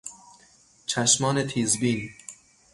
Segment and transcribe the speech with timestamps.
[0.85, 2.09] چشمان تیزبین